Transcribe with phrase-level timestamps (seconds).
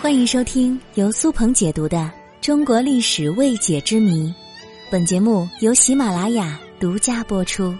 [0.00, 1.98] 欢迎收听由苏鹏解读的
[2.40, 4.28] 《中国历史未解之谜》，
[4.90, 7.76] 本节目由喜马拉雅独家播出。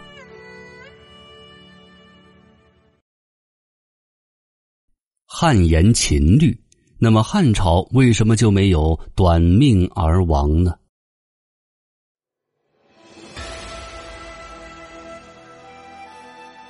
[5.26, 6.56] 汉言秦律，
[6.98, 10.74] 那么汉朝为什么就没有短命而亡呢？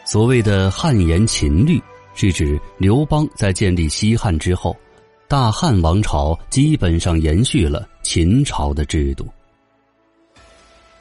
[0.06, 1.80] 所谓的汉言秦律，
[2.14, 4.76] 是指刘邦在建立西汉之后。
[5.28, 9.28] 大汉王朝基本上延续了秦朝的制度。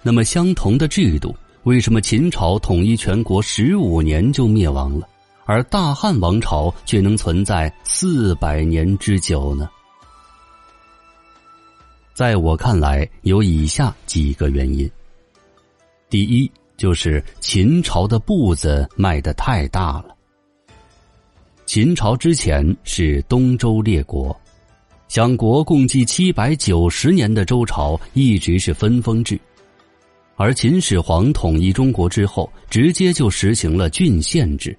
[0.03, 5.09] 那么，相同的制度，为什么秦朝统一全国十五年就灭亡了，
[5.45, 9.67] 而大汉王朝却能存在四百年之久呢？
[12.13, 14.87] 在我看来，有以下几个原因。
[16.07, 20.15] 第一，就是秦朝的步子迈得太大了。
[21.69, 24.35] 秦朝之前是东周列国，
[25.07, 29.39] 享国共计七百九十年的周朝一直是分封制，
[30.35, 34.75] 而秦始皇统一中国之后，直接就实行了郡县制。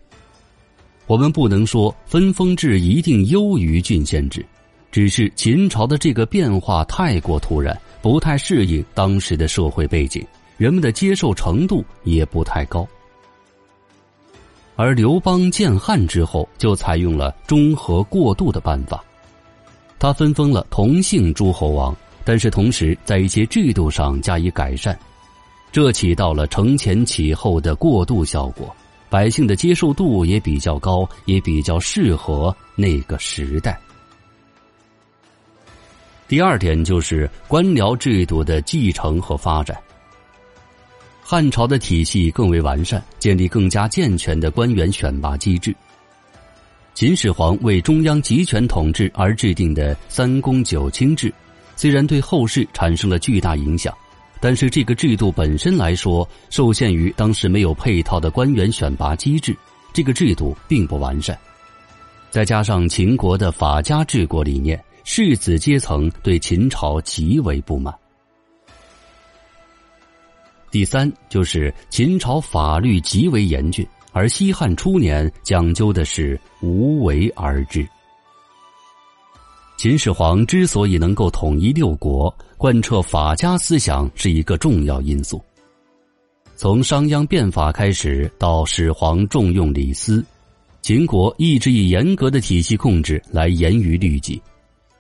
[1.07, 4.45] 我们不能说分封制一定优于郡县制，
[4.91, 12.85] 只是秦朝的这个变化太过突然，不太适应当时的社会背景，人们的接受程度也不太高。
[14.81, 19.05] 而刘邦建汉之后，就采用了中和过渡的办法。
[19.99, 24.99] 他分封了同姓诸侯王，但是同时在一些制度上加以改善，
[25.71, 28.75] 这起到了承前启后的过渡效果，
[29.11, 33.79] 百姓的接受度也比较高，也比较适合那个时代。
[36.27, 39.79] 第二点就是官僚制度的继承和发展。
[41.31, 45.73] 汉朝的体系更为完善，建立更加健全的官员选拔机制。
[46.93, 51.33] 秦始皇为中央集权统治而制定的三公九卿制，
[51.77, 53.97] 虽然对后世产生了巨大影响，
[54.41, 59.57] 但是这个制度本身来说，受限于当时没有配套的官员选拔机制，
[59.93, 61.39] 这个制度并不完善。
[62.29, 67.95] 再加上秦国的法家治国理念，士子阶层对秦朝极为不满。
[70.71, 77.87] 第三就是秦朝法律极为严峻，而西汉初年讲究的是无为而治。
[79.77, 85.43] 秦始皇之所以能够统一六国，贯彻法家思想是一个重要因素。
[86.55, 90.23] 从商鞅变法开始，到始皇重用李斯，
[90.83, 94.41] 秦国一直以严格的体系控制来严于律己，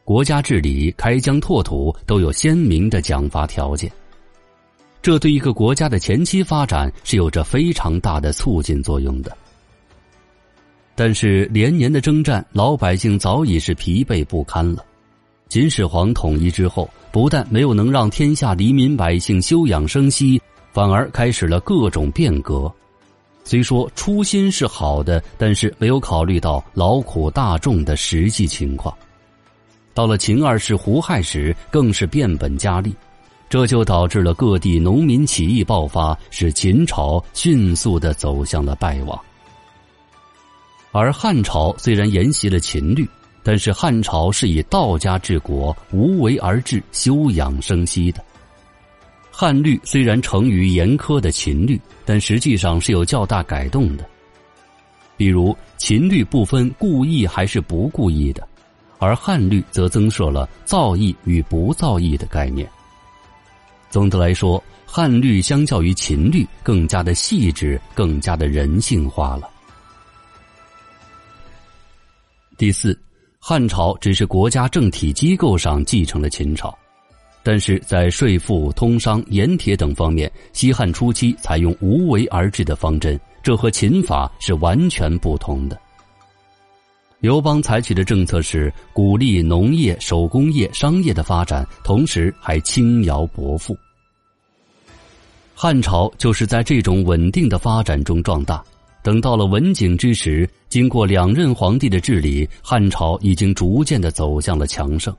[0.03, 3.93] 国家治理、开疆拓土都有鲜明的奖罚条件。
[5.03, 9.37] 这对一个国家的前期发展是有着非常大的促进作用的。
[10.95, 14.85] 但是连年的征战，老百姓早已是疲惫不堪了。
[15.49, 20.41] 秦始皇统一之后，不但没有能让天下黎民百姓休养生息，
[20.73, 22.71] 反而开始了各种变革。
[23.43, 28.95] 虽说初心是好的，但是没有考虑到劳苦大众的实际情况。
[29.95, 32.95] 到了秦二世胡亥时，更是变本加厉。
[33.51, 39.21] 这就导致了各地农民起义爆发，使秦朝迅速的走向了败亡。
[40.93, 43.07] 而汉朝虽然沿袭了秦律，
[43.43, 48.25] 但是汉朝是以道家治国，无为而治，休养生息的。
[49.33, 54.05] 汉律虽然成于严苛的秦律，但实际上是有较大改动的。
[55.17, 58.47] 比如秦律不分故意还是不故意的，
[58.99, 62.71] 而汉律则增设了造诣与不造诣的概念。
[63.91, 69.51] 总的来说，汉律相较于秦律更加的细致，更加的人性化了。
[72.57, 72.97] 第四，
[73.39, 76.73] 汉朝只是国家政体机构上继承了秦朝，
[77.43, 85.81] 但是在税赋、通商、盐铁等方面，西汉初期采用无为而治的方针，这和秦法是完全不同的。
[87.21, 93.77] 刘邦采取的政策是鼓励农业、手工业、商业的发展，同时还轻徭薄赋。
[95.55, 98.65] 汉朝就是在这种稳定的发展中壮大。
[99.03, 105.15] 等到了文景之时，经过两任皇帝的治理，汉朝已经逐渐的走向了强盛。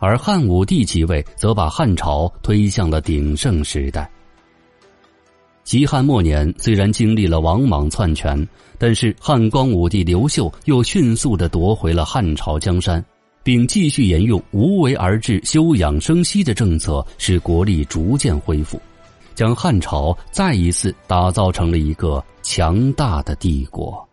[0.00, 4.10] 而汉武帝即位，则把汉朝推向了鼎盛时代。
[5.64, 8.46] 西汉末年，虽然经历了王莽篡权，
[8.78, 13.02] 但是汉光武帝刘秀又迅速的夺回了汉朝江山，
[13.42, 18.78] 并继续沿用无为而治、休养生息的政策，使国力逐渐恢复，
[19.34, 24.06] 将汉朝再一次打造成了一个强大的帝国。